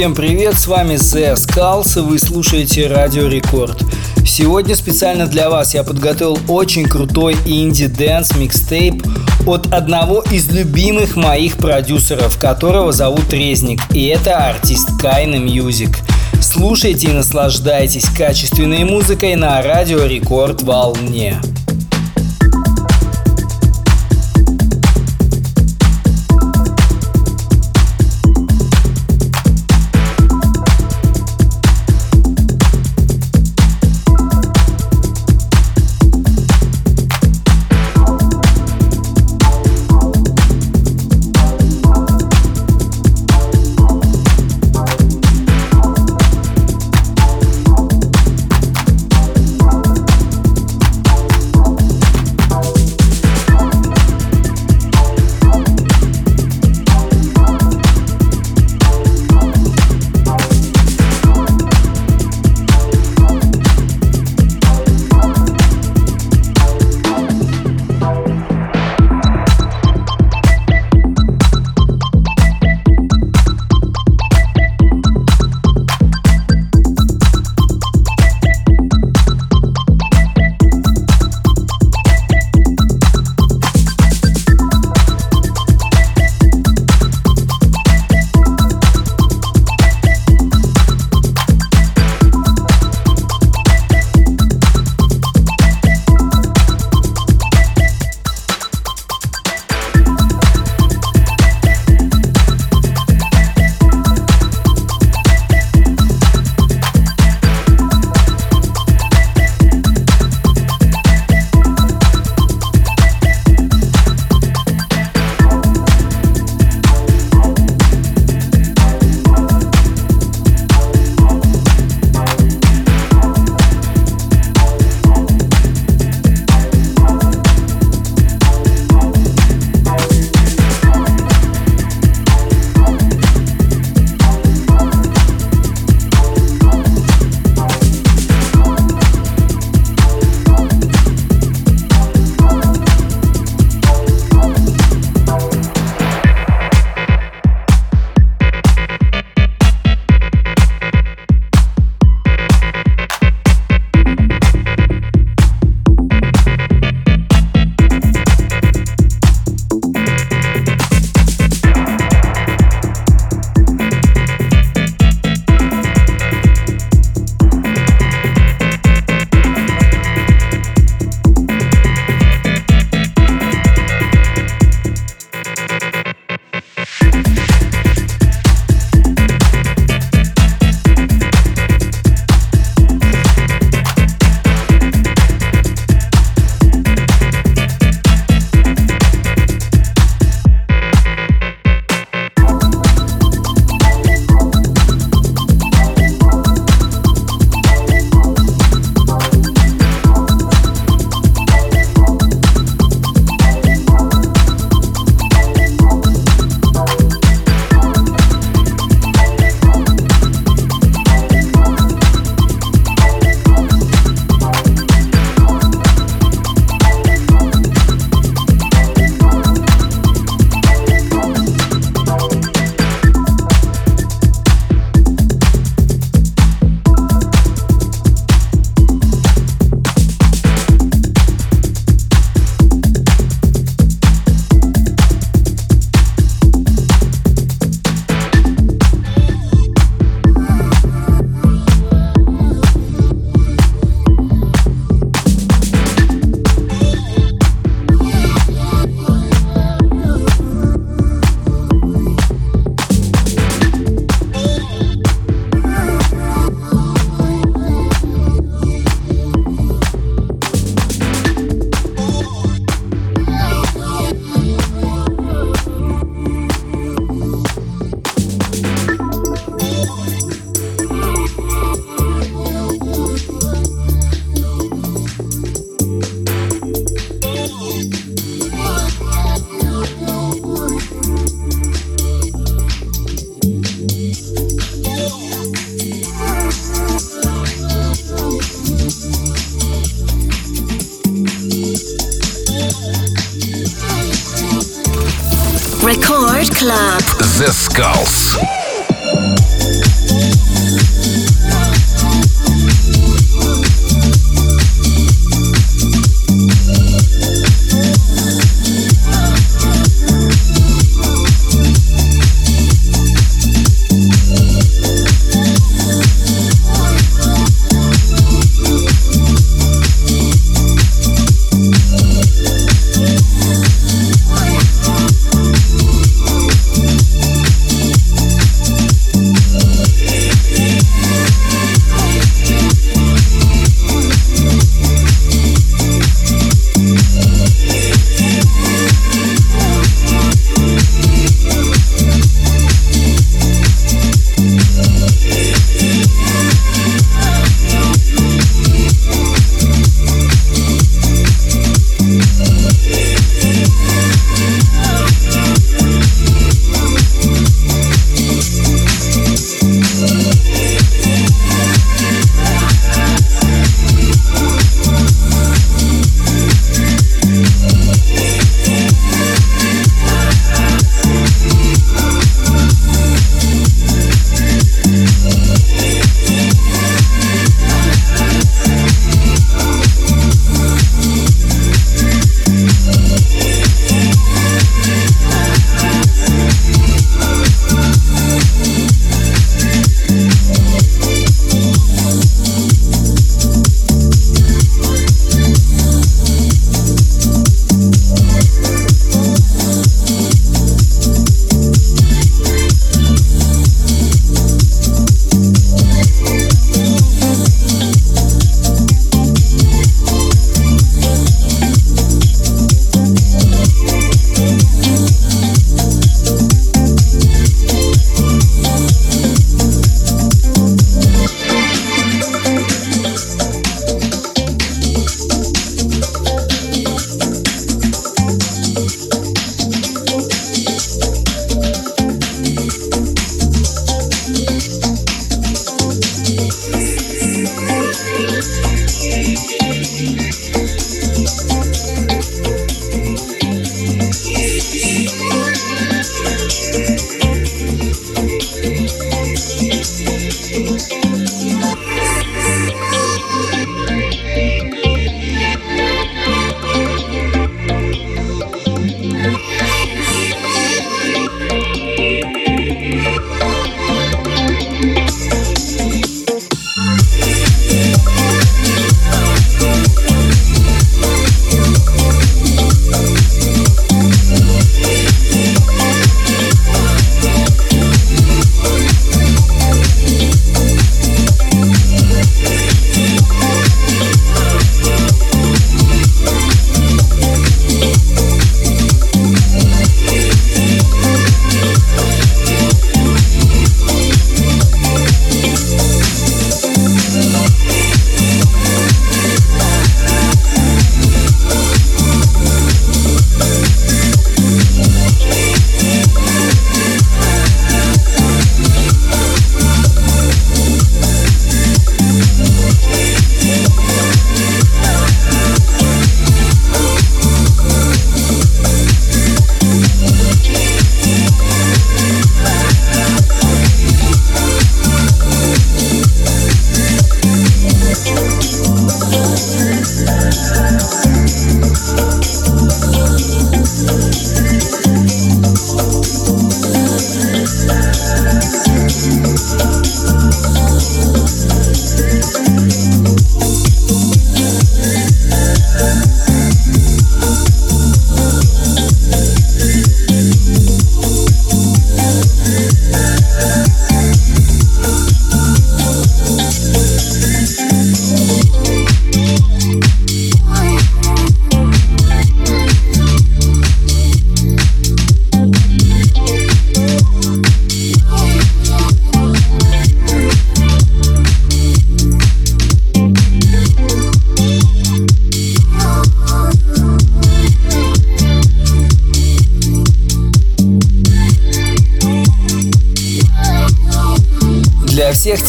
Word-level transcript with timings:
Всем 0.00 0.14
привет, 0.14 0.58
с 0.58 0.66
вами 0.66 0.94
The 0.94 1.34
Skulls, 1.34 1.98
и 1.98 2.00
вы 2.00 2.18
слушаете 2.18 2.86
Радио 2.86 3.28
Рекорд. 3.28 3.84
Сегодня 4.24 4.74
специально 4.74 5.26
для 5.26 5.50
вас 5.50 5.74
я 5.74 5.84
подготовил 5.84 6.38
очень 6.48 6.88
крутой 6.88 7.36
indie 7.44 7.89
dance 7.89 8.34
микстейп 8.36 9.06
от 9.46 9.70
одного 9.74 10.22
из 10.30 10.48
любимых 10.50 11.16
моих 11.16 11.58
продюсеров, 11.58 12.38
которого 12.38 12.92
зовут 12.92 13.30
Резник, 13.30 13.82
и 13.92 14.06
это 14.06 14.38
артист 14.38 14.88
Кайна 14.98 15.36
Music. 15.36 15.98
Слушайте 16.40 17.08
и 17.08 17.12
наслаждайтесь 17.12 18.08
качественной 18.08 18.84
музыкой 18.84 19.34
на 19.36 19.60
Радио 19.60 20.06
Рекорд 20.06 20.62
волне. 20.62 21.38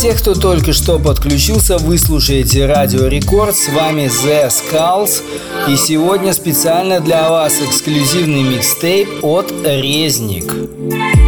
Тех, 0.02 0.18
кто 0.18 0.34
только 0.34 0.74
что 0.74 0.98
подключился, 0.98 1.78
вы 1.78 2.00
слушаете 2.00 2.66
Радио 2.66 3.06
Рекорд, 3.06 3.56
с 3.56 3.70
вами 3.70 4.10
The 4.10 4.50
Skulls, 4.50 5.22
и 5.70 5.76
сегодня 5.76 6.34
специально 6.34 7.00
для 7.00 7.30
вас 7.30 7.62
эксклюзивный 7.62 8.42
микстейп 8.42 9.24
от 9.24 9.54
Резник. 9.64 10.52
Skulls. 10.52 11.21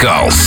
Goals. 0.00 0.39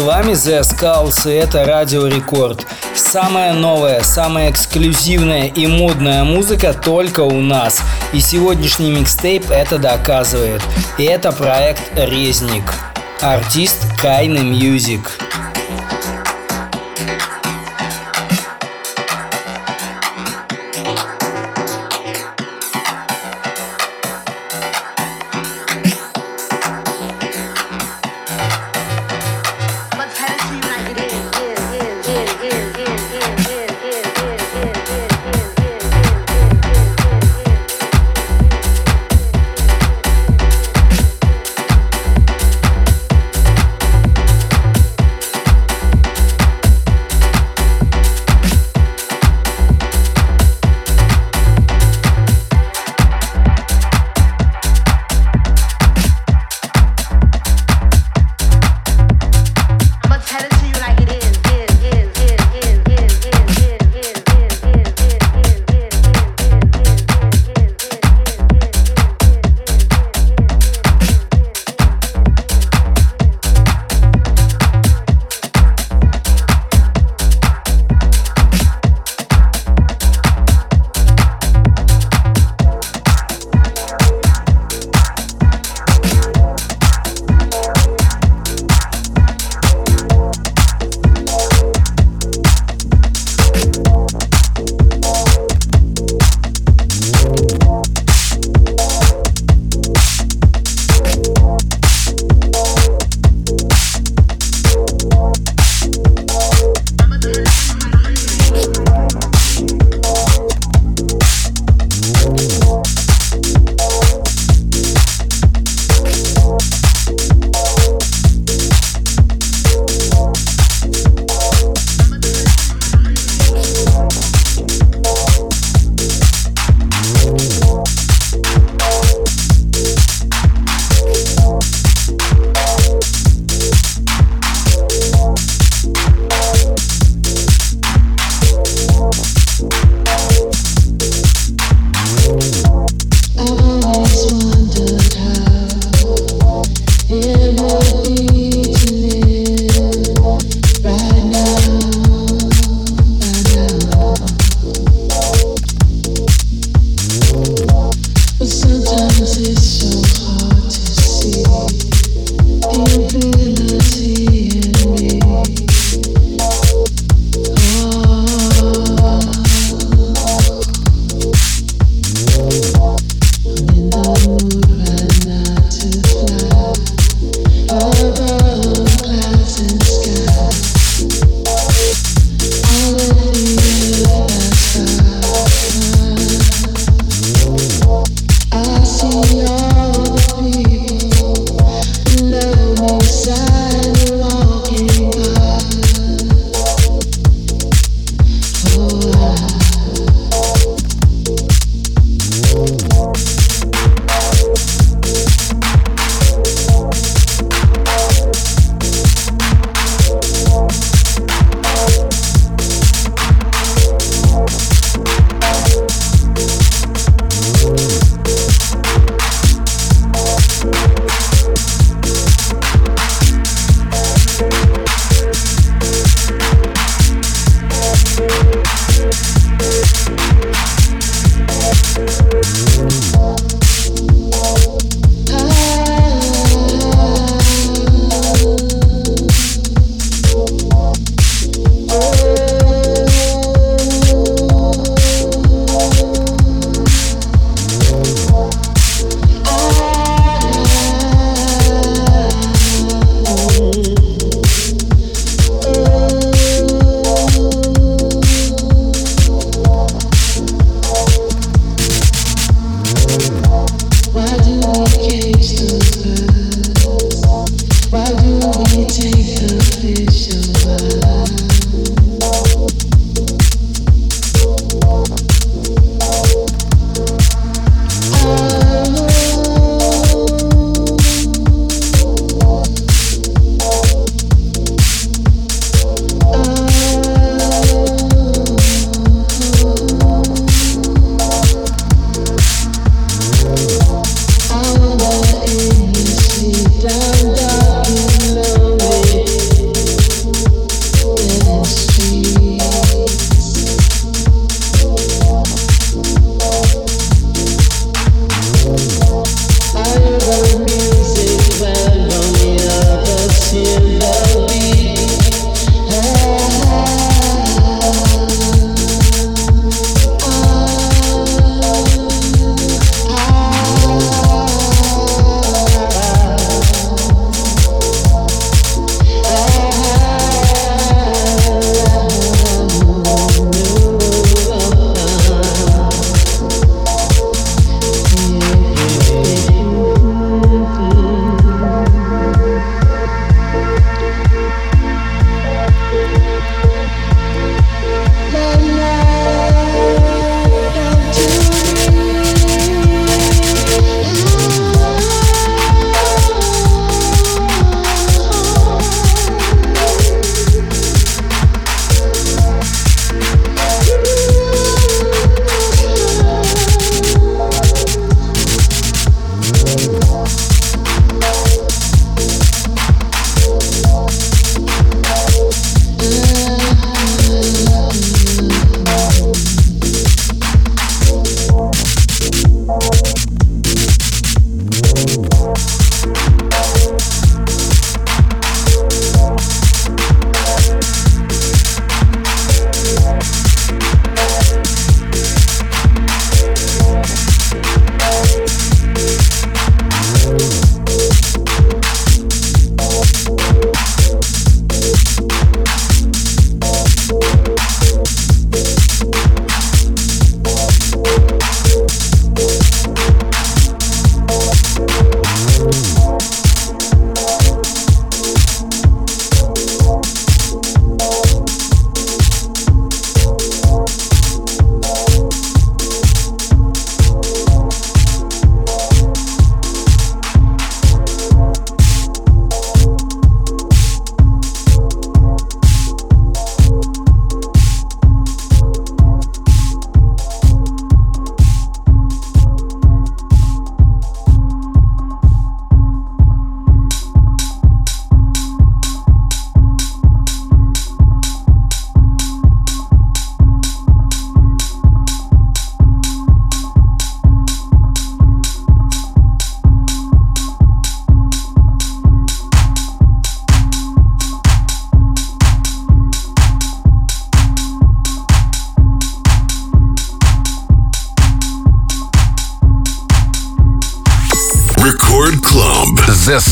Вами 0.00 0.32
The 0.32 0.60
Skulls 0.60 1.30
и 1.30 1.34
это 1.34 1.64
Радио 1.64 2.06
Рекорд. 2.06 2.66
Самая 2.94 3.52
новая, 3.52 4.02
самая 4.02 4.50
эксклюзивная 4.50 5.46
и 5.46 5.66
модная 5.66 6.24
музыка 6.24 6.72
только 6.74 7.20
у 7.20 7.40
нас. 7.40 7.82
И 8.12 8.20
сегодняшний 8.20 8.90
микстейп 8.90 9.50
это 9.50 9.78
доказывает. 9.78 10.62
И 10.98 11.04
это 11.04 11.32
проект 11.32 11.82
Резник. 11.94 12.74
Артист 13.20 13.78
Кайны 14.00 14.38
Music. 14.38 15.18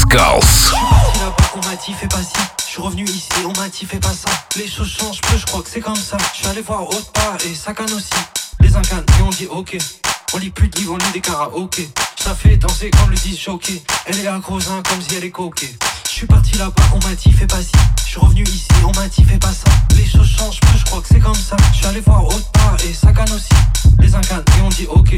The 0.09 0.15
Skulls. 0.15 0.75
On 1.55 1.67
m'a 1.67 1.77
dit 1.77 1.93
fais 1.93 2.07
pas 2.07 2.23
ci, 2.23 2.33
je 2.61 2.71
suis 2.71 2.83
revenu 2.83 3.05
ici, 3.05 3.29
on 3.45 3.61
m'a 3.61 3.69
dit 3.69 3.87
pas 3.87 4.09
ça. 4.09 4.31
Les 4.57 4.67
choses 4.67 4.89
changent 4.89 5.21
peu, 5.23 5.37
je 5.37 5.47
crois 5.47 5.63
que 5.63 5.69
c'est 5.69 5.81
comme 5.81 5.97
ça. 5.97 6.17
Je 6.33 6.39
suis 6.39 6.47
allé 6.47 6.61
voir 6.61 6.89
autre 6.89 7.11
part 7.13 7.37
et 7.45 7.55
ça 7.55 7.75
canne 7.75 7.93
aussi. 7.93 8.11
Les 8.61 8.75
incannes 8.77 9.05
et 9.19 9.23
on 9.23 9.31
dit 9.31 9.47
ok. 9.47 9.77
On 10.35 10.39
lit 10.39 10.51
plus 10.51 10.69
de 10.69 10.79
livres, 10.79 10.95
on 10.95 10.99
lit 10.99 11.13
des 11.13 11.21
karaokés. 11.21 11.89
Ça 12.17 12.35
fait 12.35 12.57
danser 12.57 12.91
comme 12.91 13.11
le 13.11 13.17
disent 13.17 13.39
choqué. 13.39 13.83
Elle 14.07 14.21
est 14.21 14.27
accrosin 14.27 14.83
comme 14.89 15.01
si 15.01 15.15
elle 15.17 15.25
est 15.25 15.31
coquée. 15.31 15.75
Suis 16.19 16.27
parti 16.27 16.59
là-bas, 16.59 16.83
on 16.93 17.09
m'a 17.09 17.15
dit 17.15 17.31
fais 17.31 17.47
pas 17.47 17.63
ci. 17.63 17.71
Je 18.05 18.11
suis 18.11 18.19
revenu 18.19 18.43
ici, 18.43 18.67
on 18.83 18.91
m'a 18.99 19.07
dit 19.07 19.23
fais 19.23 19.39
pas 19.39 19.53
ça. 19.53 19.71
Les 19.97 20.05
choses 20.05 20.27
changent 20.27 20.59
peu, 20.59 20.77
je 20.77 20.85
crois 20.85 21.01
que 21.01 21.07
c'est 21.07 21.21
comme 21.21 21.33
ça. 21.33 21.55
Je 21.71 21.77
suis 21.77 21.87
allé 21.87 22.01
voir 22.01 22.27
autre 22.27 22.51
part 22.55 22.77
et 22.85 22.93
ça 22.93 23.13
canne 23.13 23.31
aussi. 23.33 23.49
Les 24.01 24.13
incannes 24.17 24.43
et 24.59 24.63
on 24.63 24.69
dit 24.69 24.89
ok. 24.89 25.17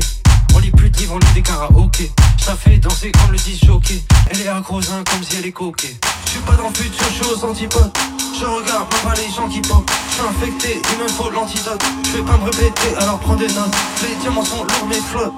On 0.54 0.58
lit 0.58 0.70
plus 0.70 0.90
de 0.90 0.98
livres, 0.98 1.14
on 1.14 1.18
lit 1.18 1.32
des 1.32 1.40
karaokés. 1.40 2.12
Ça 2.36 2.54
fait 2.54 2.76
danser 2.76 3.12
comme 3.12 3.32
le 3.32 3.38
disent 3.38 3.60
choqué. 3.64 4.02
Elle 4.30 4.42
est 4.42 4.48
accrosin 4.48 5.02
comme 5.10 5.22
si 5.22 5.36
elle 5.38 5.46
est 5.46 5.52
coquée. 5.52 5.96
Je 6.26 6.30
suis 6.32 6.40
pas 6.40 6.52
dans 6.56 6.68
le 6.68 6.74
futur, 6.74 7.06
je 7.08 7.24
suis 7.24 7.32
aux 7.32 7.44
antipodes. 7.46 7.92
Je 8.38 8.44
regarde 8.44 8.86
pas 9.02 9.14
les 9.14 9.34
gens 9.34 9.48
qui 9.48 9.62
pop. 9.62 9.90
Je 10.06 10.12
suis 10.12 10.22
infecté, 10.22 10.82
il 10.92 11.02
me 11.02 11.08
faut 11.08 11.30
l'antidote. 11.30 11.82
Je 12.04 12.18
vais 12.18 12.24
pas 12.24 12.36
me 12.36 12.44
répéter, 12.44 12.94
alors 12.98 13.18
prends 13.20 13.36
des 13.36 13.48
notes. 13.48 13.74
Les 14.02 14.16
diamants 14.16 14.44
sont 14.44 14.64
lourds 14.64 14.86
mais 14.86 15.00
flottent. 15.00 15.32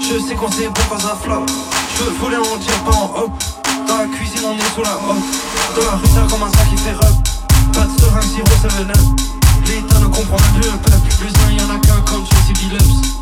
Je 0.00 0.18
sais 0.18 0.34
qu'on 0.34 0.50
sait 0.50 0.68
quand 0.90 0.98
ça 0.98 1.16
flotte. 1.22 1.52
Je 1.96 2.02
veux 2.02 2.10
voler 2.18 2.36
en 2.36 2.58
tir, 2.58 2.74
pas 2.82 2.96
en 2.96 3.14
hop. 3.14 3.63
Dans 3.86 3.98
la 3.98 4.06
cuisine, 4.06 4.44
on 4.44 4.56
est 4.56 4.74
sous 4.74 4.82
la 4.82 4.94
hop. 4.94 5.16
Dans 5.76 5.84
la 5.84 5.96
rue, 5.96 6.08
ça 6.14 6.26
comme 6.30 6.42
un 6.42 6.50
sac 6.52 6.68
qui 6.70 6.76
fait 6.76 6.92
rub. 6.92 7.16
Pas 7.72 7.86
de 7.86 8.00
seringue, 8.00 8.22
sirop, 8.22 8.56
7 8.62 8.72
L'État 9.66 9.98
ne 10.00 10.06
comprend 10.06 10.36
plus 10.36 10.70
le 10.70 10.76
peuple. 10.78 11.08
Plus 11.18 11.32
un, 11.46 11.52
y'en 11.52 11.74
a 11.74 11.78
qu'un 11.78 12.00
comme 12.02 12.24
Jesse 12.24 12.58
Billups. 12.58 13.14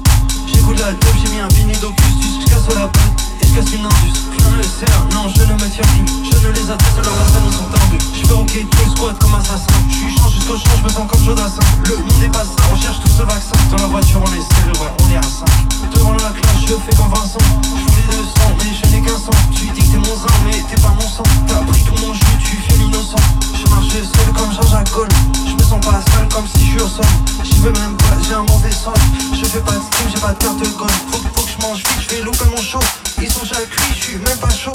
J'écoute 0.46 0.78
la 0.78 0.92
dope, 0.92 1.14
j'ai 1.22 1.30
mis 1.30 1.40
un 1.40 1.48
vinyle 1.48 1.78
d'Augustus, 1.80 2.40
je 2.40 2.46
casse 2.46 2.74
la 2.74 2.86
botte 2.86 3.31
et 3.52 3.60
je 3.60 3.76
ne 3.76 4.56
le 4.56 4.62
sert, 4.62 5.06
non, 5.12 5.28
je 5.28 5.42
ne 5.42 5.52
me 5.52 5.68
tiens 5.68 5.84
plus. 5.84 6.24
Je 6.24 6.46
ne 6.46 6.52
les 6.52 6.70
adresse, 6.70 6.96
leurs 6.96 7.42
nous 7.44 7.52
sont 7.52 7.68
tendus. 7.68 7.98
Je 8.14 8.26
fais 8.26 8.32
ok, 8.32 8.70
tout 8.70 8.78
le 8.84 8.90
squat 8.96 9.18
comme 9.18 9.34
assassin. 9.34 9.66
Je 9.90 9.94
suis 9.94 10.16
change 10.16 10.32
jusqu'au 10.32 10.56
champ, 10.56 10.70
je 10.78 10.84
me 10.84 10.88
sens 10.88 11.06
comme 11.10 11.24
Jodassin. 11.24 11.60
Le 11.84 11.96
monde 11.96 12.18
n'est 12.20 12.30
pas 12.30 12.44
ça, 12.44 12.64
on 12.72 12.76
cherche 12.76 13.00
tous 13.04 13.12
ce 13.12 13.22
vaccin. 13.22 13.52
Dans 13.70 13.76
la 13.76 13.88
voiture, 13.88 14.22
on 14.24 14.32
est 14.32 14.80
ouais, 14.80 14.92
on 15.04 15.10
est 15.10 15.16
à 15.16 15.22
5. 15.22 15.46
Devant 15.94 16.12
la 16.12 16.32
classe, 16.32 16.62
je 16.62 16.74
fais 16.74 16.96
comme 16.96 17.12
Vincent. 17.12 17.44
Je 17.62 17.92
voulais 17.92 18.16
deux 18.16 18.24
sang, 18.24 18.56
mais 18.56 18.72
je 18.72 18.90
n'ai 18.90 19.02
qu'un 19.02 19.18
sang. 19.18 19.36
Tu 19.52 19.66
dis 19.66 19.80
que 19.80 19.92
t'es 19.92 19.98
mon 19.98 20.16
sang, 20.16 20.34
mais 20.46 20.64
t'es 20.70 20.80
pas 20.80 20.94
mon 20.96 21.08
sang. 21.08 21.24
T'as 21.46 21.60
pris 21.60 21.82
tout 21.84 22.06
mon 22.06 22.14
jus, 22.14 22.38
tu 22.40 22.56
fais 22.56 22.78
l'innocent. 22.78 23.20
Je 23.52 23.68
marche 23.68 23.88
seul 23.88 24.32
comme 24.34 24.52
Jean-Jacques 24.52 24.92
Gold. 24.92 25.12
Je 25.46 25.52
me 25.52 25.62
sens 25.62 25.80
pas 25.84 26.00
sale 26.10 26.28
comme 26.32 26.46
si 26.56 26.64
je 26.64 26.70
suis 26.70 26.80
au 26.80 26.88
sol. 26.88 27.04
J'y 27.44 27.58
veux 27.60 27.72
même 27.72 27.96
pas, 27.98 28.16
j'ai 28.26 28.34
un 28.34 28.44
mauvais 28.44 28.72
sens. 28.72 28.96
Je 29.34 29.44
fais 29.44 29.60
pas 29.60 29.72
de 29.72 29.82
stream, 29.82 30.08
j'ai 30.14 30.20
pas 30.20 30.32
de 30.32 30.38
carte 30.38 30.58
gold 30.78 30.90
faut, 31.10 31.18
faut 31.34 31.42
que 31.42 31.50
je 31.50 31.66
mange 31.66 31.78
vite, 31.78 32.08
je 32.08 32.24
l'eau 32.24 32.32
comme 32.38 32.50
mon 32.50 32.62
chaud 32.62 32.80
Ils 33.20 33.30
sont 33.30 33.41
déjà 33.42 33.60
cuits, 33.66 33.94
je 33.96 34.02
suis 34.02 34.16
même 34.18 34.38
pas 34.38 34.50
chaud. 34.50 34.72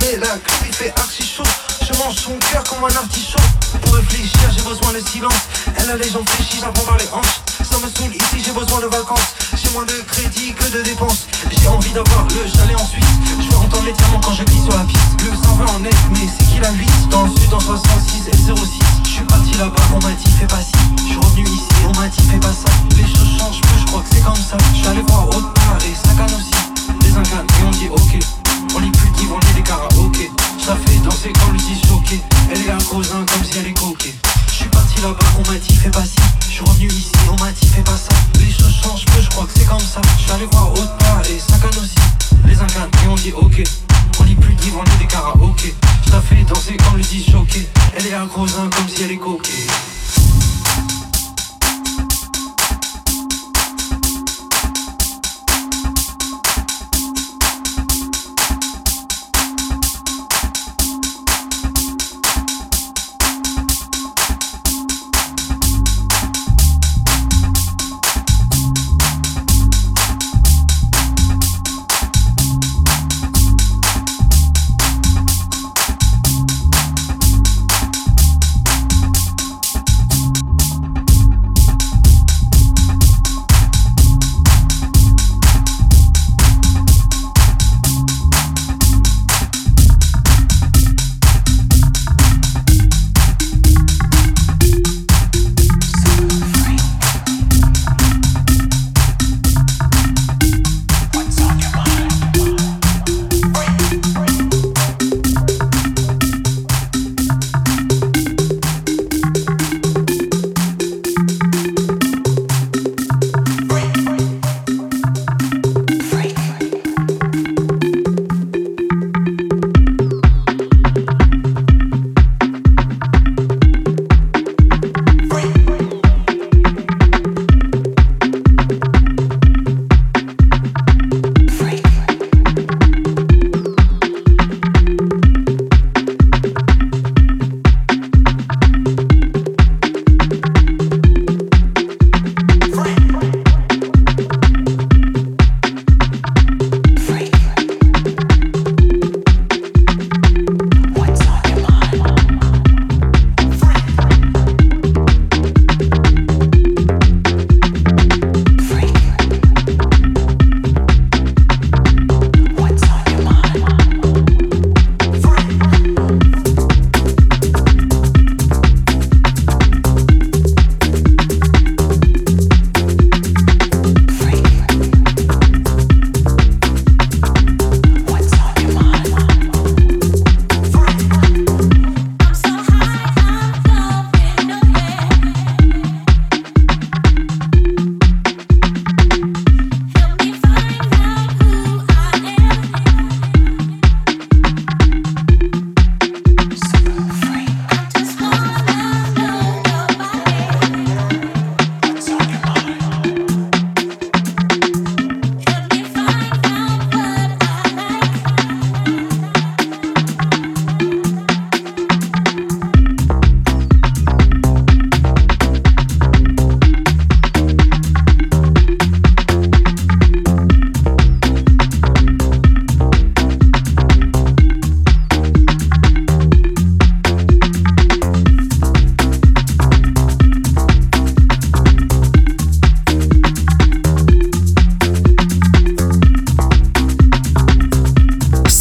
Mais 0.00 0.16
la 0.16 0.26
clé 0.26 0.66
il 0.66 0.74
fait 0.74 0.92
archi 0.96 1.24
chaud. 1.24 1.42
Je 1.80 1.96
mange 1.98 2.16
son 2.16 2.36
cœur 2.50 2.62
comme 2.64 2.84
un 2.84 2.96
artichaut. 2.96 3.38
Pour 3.82 3.94
réfléchir 3.94 4.50
j'ai 4.56 4.62
besoin 4.62 4.92
de 4.92 5.00
silence. 5.00 5.32
Elle 5.78 5.90
a 5.90 5.96
les 5.96 6.10
jambes 6.10 6.28
fléchies, 6.28 6.58
j'apprends 6.60 6.84
par 6.84 6.98
les 6.98 7.08
hanches. 7.12 7.40
Ça 7.70 7.78
me 7.78 7.90
saoule 7.90 8.14
ici, 8.14 8.42
j'ai 8.44 8.52
besoin 8.52 8.80
de 8.80 8.86
vacances 8.86 9.34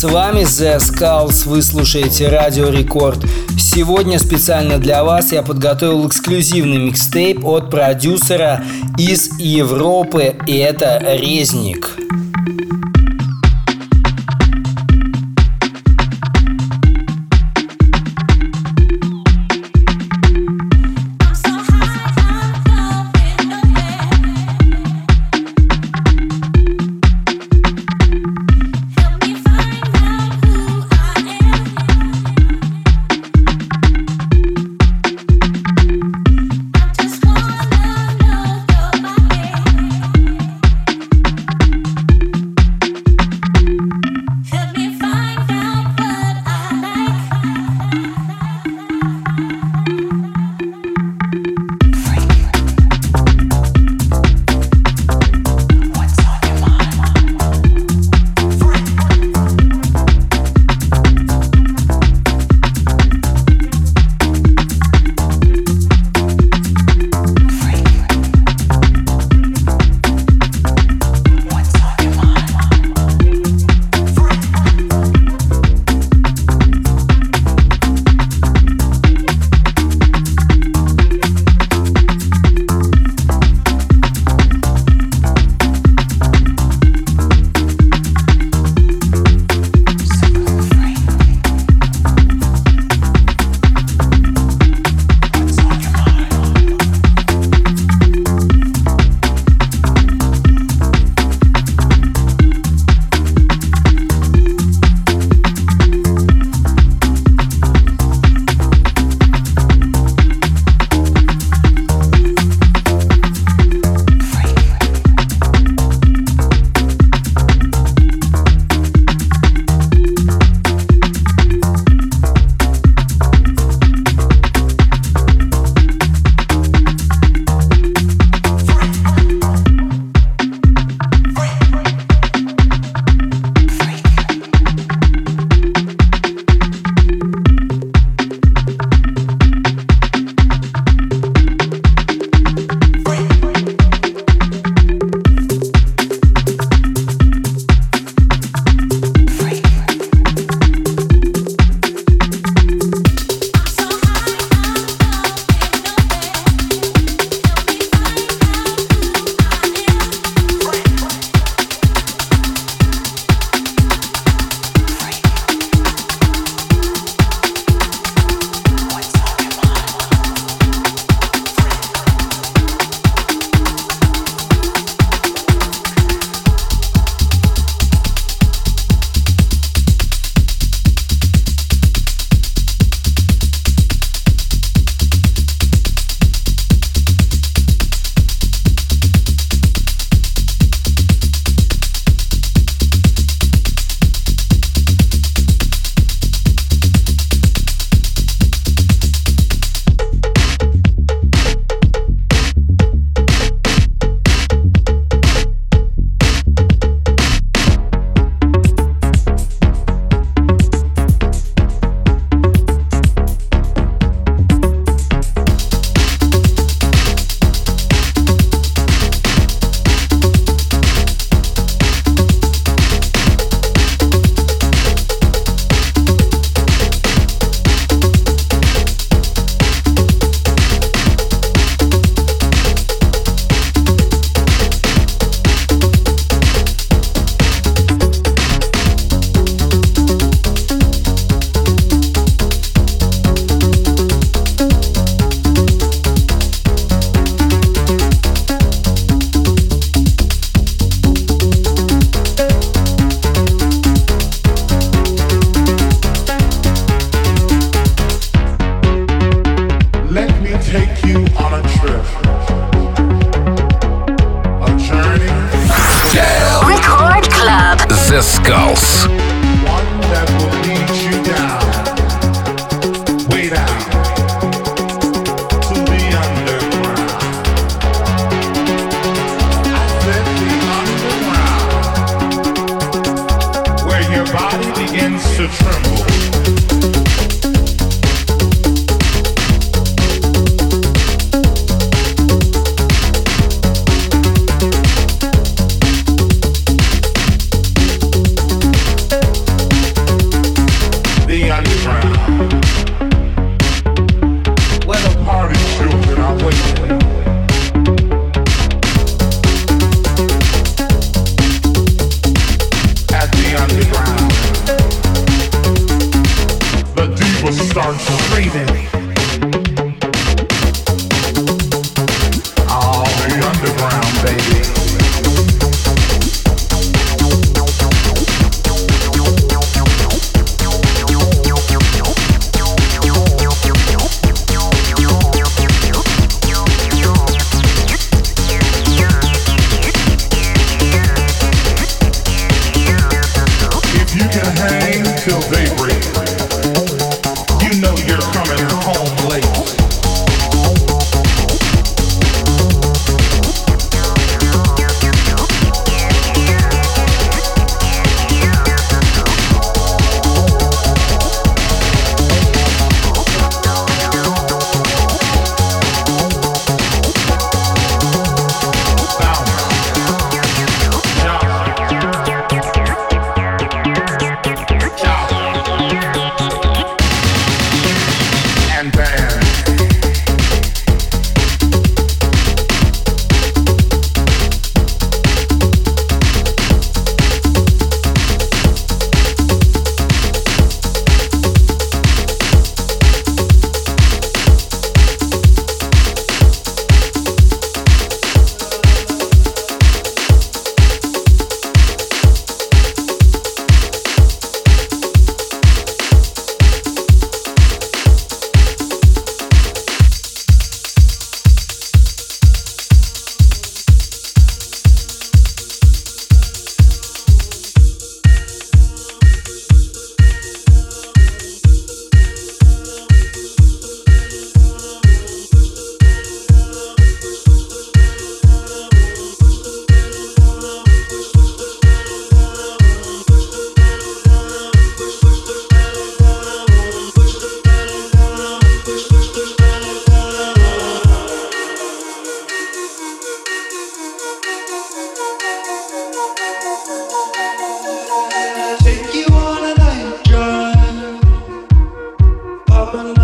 вами 0.04 0.42
The 0.42 0.78
Skulls, 0.78 1.48
вы 1.48 1.62
слушаете 1.62 2.30
Радио 2.30 2.70
Рекорд. 2.70 3.20
Сегодня 3.58 4.18
специально 4.18 4.78
для 4.78 5.04
вас 5.04 5.32
я 5.34 5.44
подготовил 5.44 6.08
эксклюзивный 6.08 6.78
микстейп 6.78 7.44
от 7.44 7.70
продюсера 7.70 8.64
из 8.98 9.38
Европы, 9.40 10.38
и 10.48 10.56
это 10.56 11.02
Резник. 11.04 11.99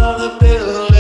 Of 0.06 0.20
the 0.20 0.30
building. 0.40 0.95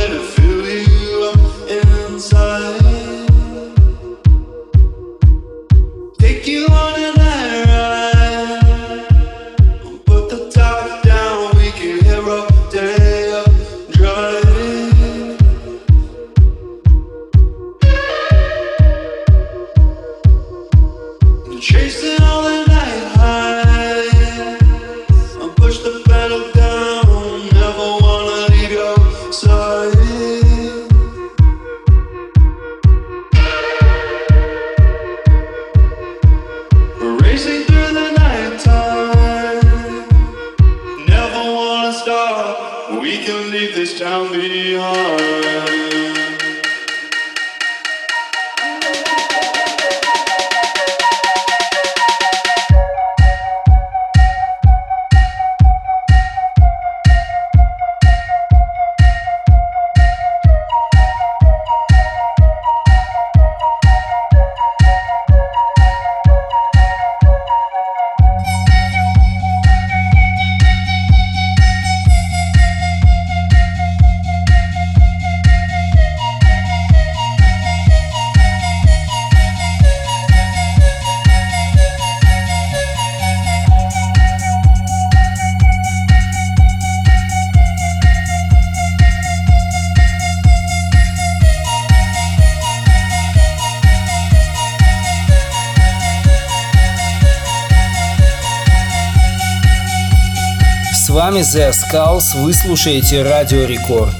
The 101.55 101.71
Skulls, 101.71 102.35
вы 102.35 102.53
слушаете 102.53 103.23
Радио 103.23 103.63
Рекорд. 103.63 104.13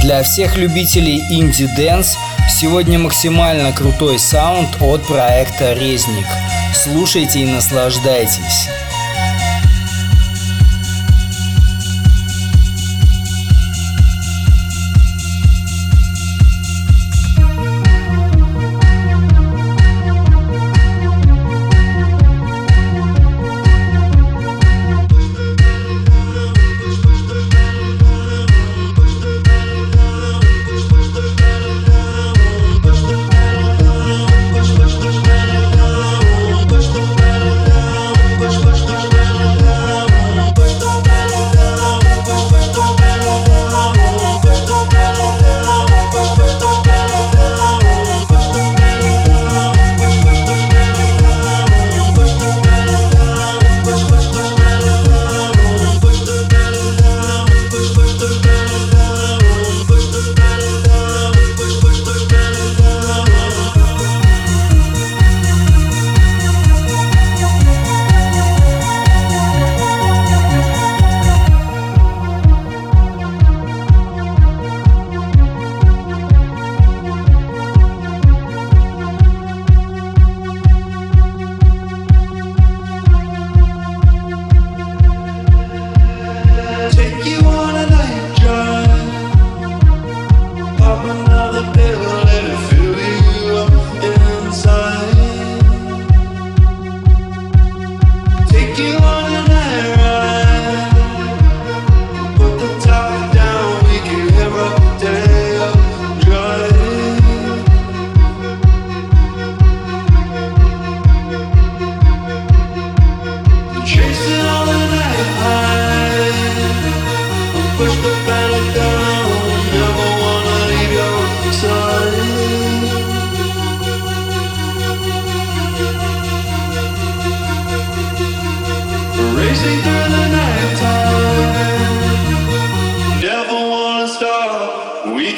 Для 0.00 0.22
всех 0.22 0.56
любителей 0.56 1.22
indie 1.28 1.72
dance 1.72 2.16
сегодня 2.48 2.98
максимально 2.98 3.74
крутой 3.74 4.18
саунд 4.18 4.70
от 4.80 5.06
проекта 5.06 5.74
Резник. 5.74 6.24
Слушайте 6.72 7.40
и 7.40 7.44
наслаждайтесь. 7.44 8.70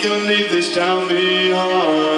to 0.08 0.16
leave 0.24 0.50
this 0.50 0.74
town 0.74 1.06
behind. 1.06 2.17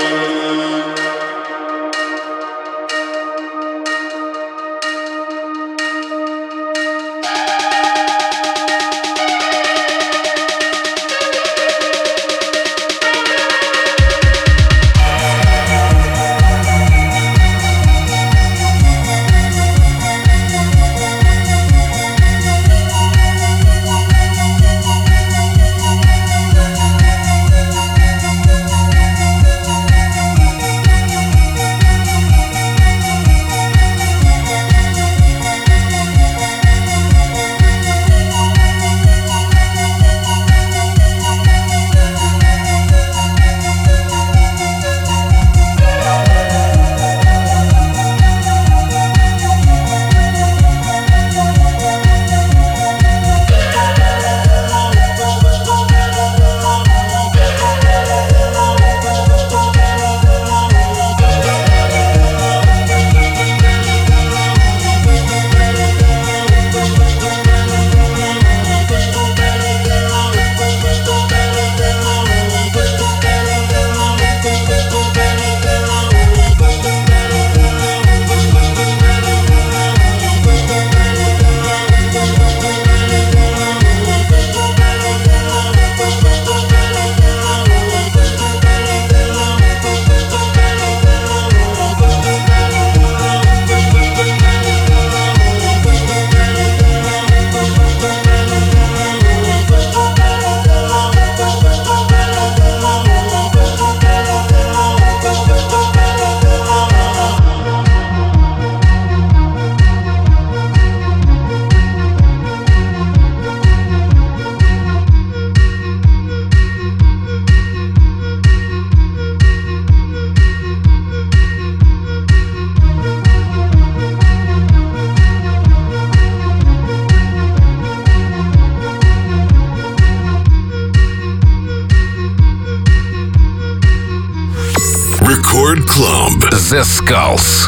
The 136.70 136.84
Skulls. 136.84 137.59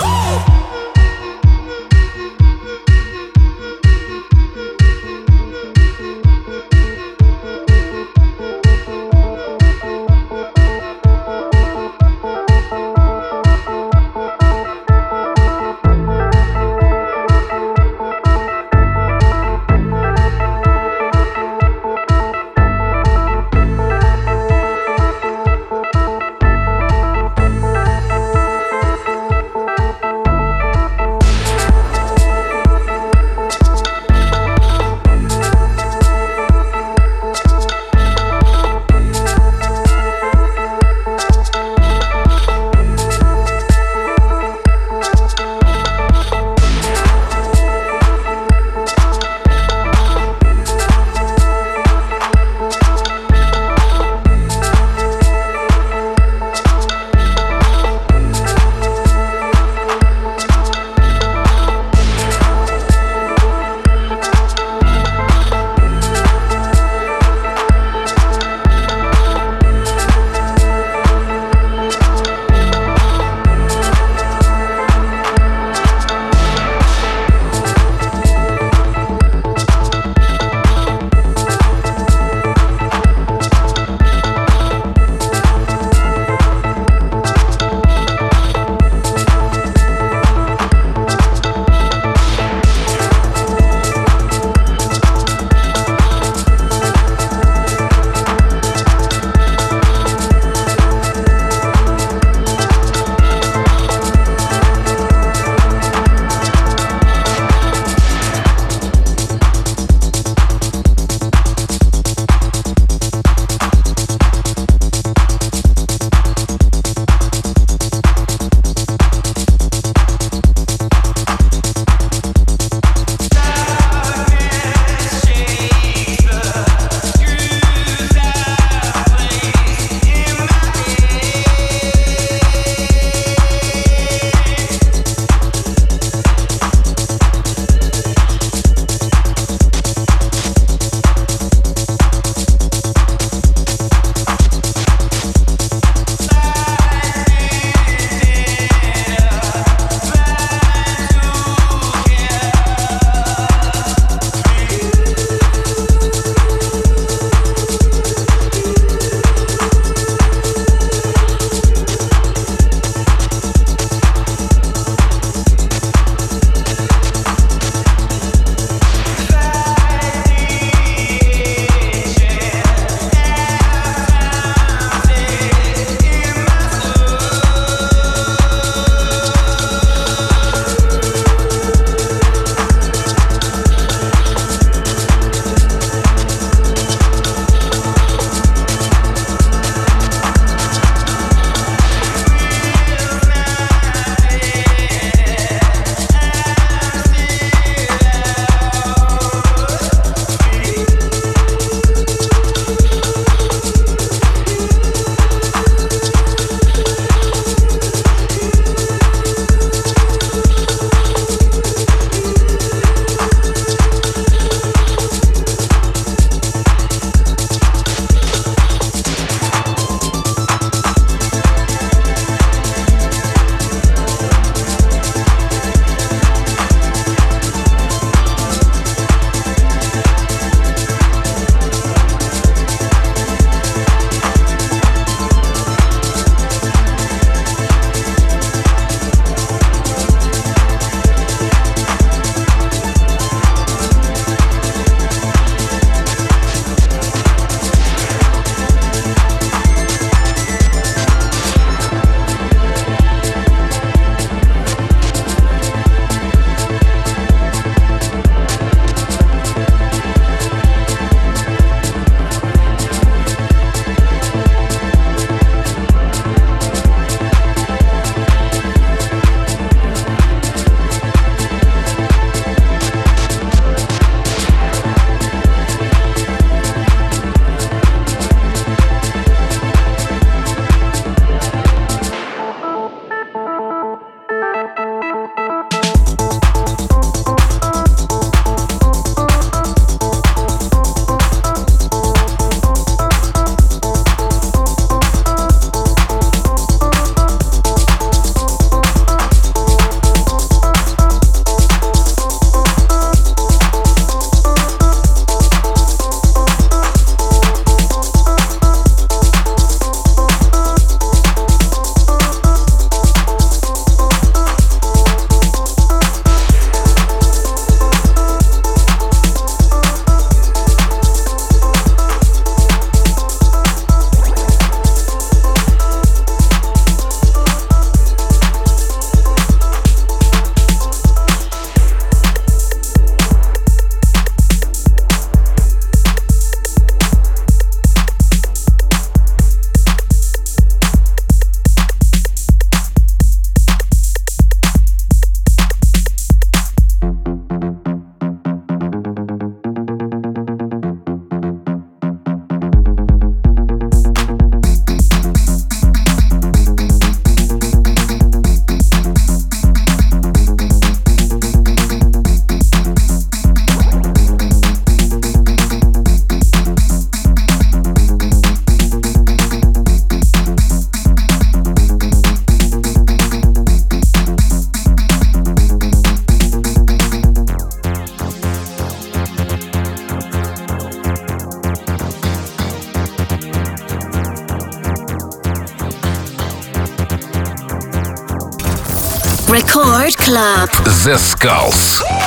Zescalce. 391.02 392.21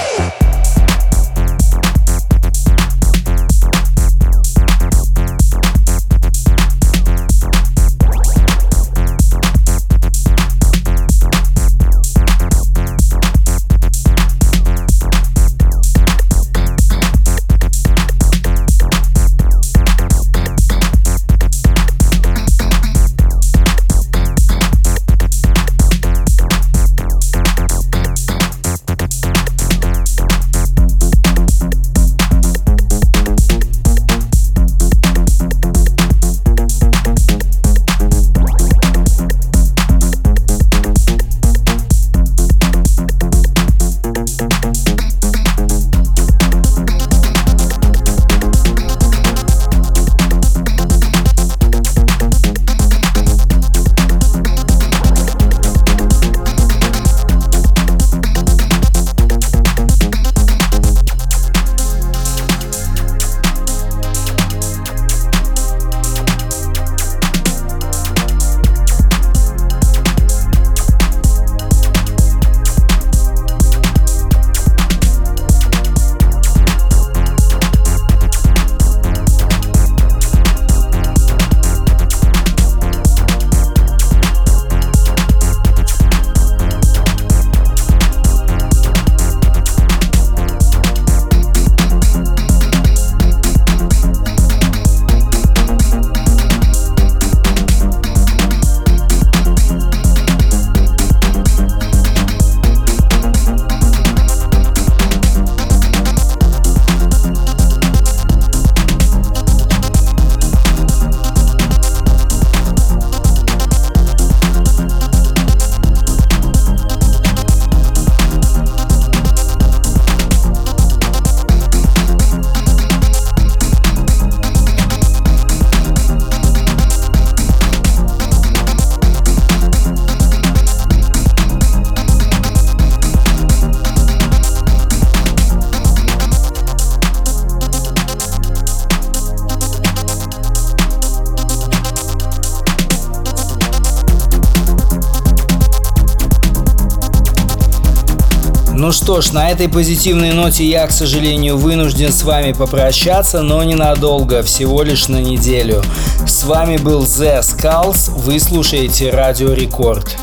Что 148.96 149.20
ж, 149.20 149.34
на 149.34 149.52
этой 149.52 149.68
позитивной 149.68 150.32
ноте 150.32 150.66
я, 150.66 150.88
к 150.88 150.92
сожалению, 150.92 151.58
вынужден 151.58 152.14
с 152.14 152.24
вами 152.24 152.54
попрощаться, 152.54 153.42
но 153.42 153.62
ненадолго, 153.62 154.42
всего 154.42 154.84
лишь 154.84 155.10
на 155.10 155.18
неделю. 155.18 155.84
С 156.26 156.46
вами 156.46 156.78
был 156.78 157.04
The 157.04 157.42
Skulls, 157.42 158.10
вы 158.12 158.40
слушаете 158.40 159.10
Радио 159.10 159.52
Рекорд. 159.52 160.16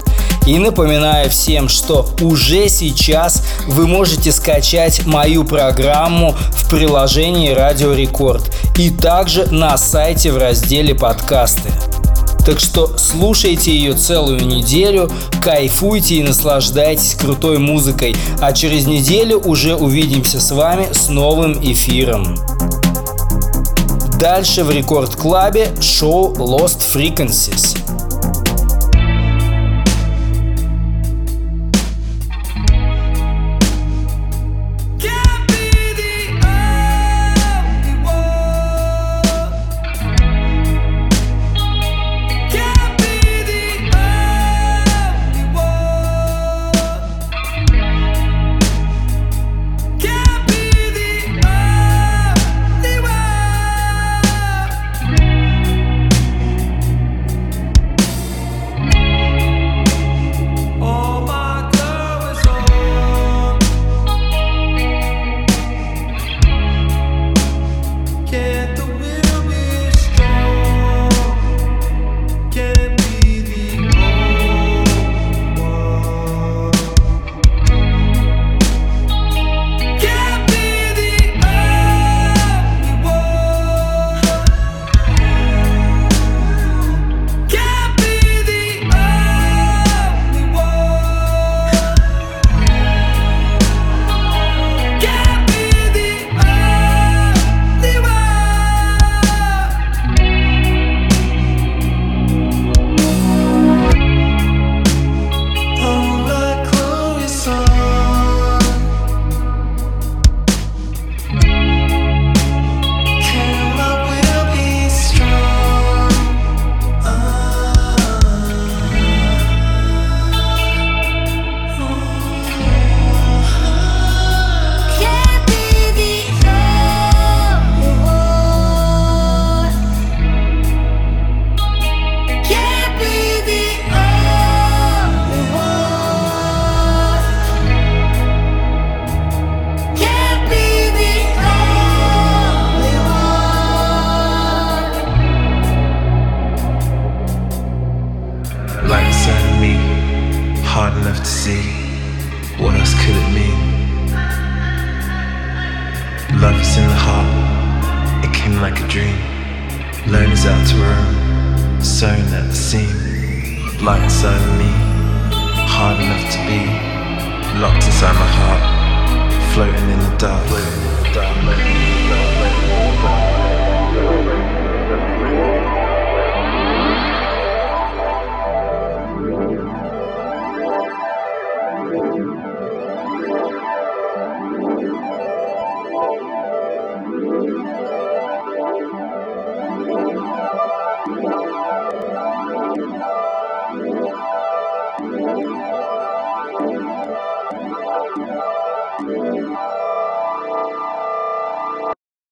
И 0.47 0.59
напоминаю 0.59 1.29
всем, 1.29 1.69
что 1.69 2.09
уже 2.23 2.71
сейчас 2.71 3.45
вы 3.69 3.87
можете 3.87 4.33
скачать 4.33 5.05
мою 5.05 5.45
программу 5.45 6.35
в 6.57 6.71
приложении 6.71 7.51
Радио 7.51 7.93
Рекорд 7.93 8.51
и 8.79 8.89
также 8.89 9.47
на 9.53 9.77
сайте 9.77 10.33
в 10.33 10.39
разделе 10.39 10.95
подкасты. 10.95 11.71
Так 12.45 12.59
что 12.59 12.99
слушайте 12.99 13.73
ее 13.73 13.95
целую 13.95 14.45
неделю, 14.45 15.11
кайфуйте 15.43 16.17
и 16.17 16.23
наслаждайтесь 16.23 17.15
крутой 17.15 17.59
музыкой, 17.59 18.17
а 18.41 18.53
через 18.53 18.87
неделю 18.87 19.39
уже 19.39 19.77
увидимся 19.77 20.41
с 20.41 20.51
вами 20.51 20.89
с 20.93 21.09
новым 21.09 21.59
эфиром. 21.63 22.37
Дальше 24.19 24.65
в 24.65 24.71
Рекорд 24.71 25.15
Клабе 25.15 25.69
шоу 25.81 26.33
Lost 26.35 26.81
Frequencies. 26.95 27.77